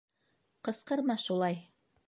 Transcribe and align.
Ҡысҡырма 0.69 1.19
шулай! 1.27 1.63